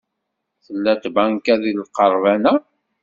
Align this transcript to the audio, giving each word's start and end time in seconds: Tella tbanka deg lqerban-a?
Tella 0.65 0.93
tbanka 1.03 1.55
deg 1.63 1.75
lqerban-a? 1.85 2.53